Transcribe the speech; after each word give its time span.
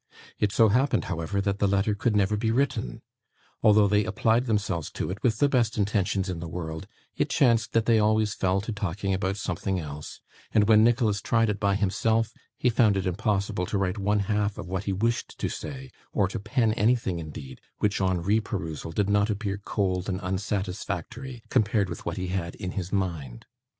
It 0.39 0.51
so 0.51 0.69
happened, 0.69 1.05
however, 1.05 1.41
that 1.41 1.59
the 1.59 1.67
letter 1.67 1.93
could 1.93 2.15
never 2.15 2.35
be 2.35 2.49
written. 2.49 3.03
Although 3.61 3.87
they 3.87 4.03
applied 4.03 4.47
themselves 4.47 4.89
to 4.93 5.11
it 5.11 5.21
with 5.21 5.37
the 5.37 5.47
best 5.47 5.77
intentions 5.77 6.27
in 6.27 6.39
the 6.39 6.47
world, 6.49 6.87
it 7.15 7.29
chanced 7.29 7.73
that 7.73 7.85
they 7.85 7.99
always 7.99 8.33
fell 8.33 8.61
to 8.61 8.71
talking 8.71 9.13
about 9.13 9.37
something 9.37 9.79
else, 9.79 10.19
and 10.53 10.67
when 10.67 10.83
Nicholas 10.83 11.21
tried 11.21 11.51
it 11.51 11.59
by 11.59 11.75
himself, 11.75 12.33
he 12.57 12.67
found 12.67 12.97
it 12.97 13.05
impossible 13.05 13.67
to 13.67 13.77
write 13.77 13.99
one 13.99 14.21
half 14.21 14.57
of 14.57 14.67
what 14.67 14.85
he 14.85 14.91
wished 14.91 15.37
to 15.37 15.49
say, 15.49 15.91
or 16.11 16.27
to 16.29 16.39
pen 16.39 16.73
anything, 16.73 17.19
indeed, 17.19 17.61
which 17.77 18.01
on 18.01 18.23
reperusal 18.23 18.91
did 18.95 19.07
not 19.07 19.29
appear 19.29 19.59
cold 19.63 20.09
and 20.09 20.19
unsatisfactory 20.23 21.43
compared 21.49 21.89
with 21.91 22.07
what 22.07 22.17
he 22.17 22.29
had 22.29 22.55
in 22.55 22.71
his 22.71 22.91
mind. 22.91 23.45